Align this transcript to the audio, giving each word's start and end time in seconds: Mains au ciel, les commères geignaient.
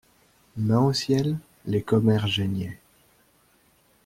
Mains 0.57 0.81
au 0.83 0.93
ciel, 0.93 1.37
les 1.67 1.83
commères 1.83 2.25
geignaient. 2.25 2.79